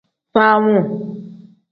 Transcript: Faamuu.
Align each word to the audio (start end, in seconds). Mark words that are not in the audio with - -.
Faamuu. 0.33 0.85